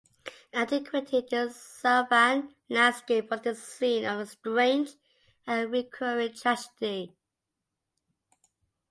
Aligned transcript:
In 0.51 0.61
antiquity 0.61 1.23
this 1.29 1.55
sylvan 1.55 2.55
landscape 2.69 3.29
was 3.29 3.41
the 3.41 3.53
scene 3.53 4.03
of 4.03 4.21
a 4.21 4.25
strange 4.25 4.93
and 5.45 5.71
recurring 5.71 6.33
tragedy. 6.33 7.13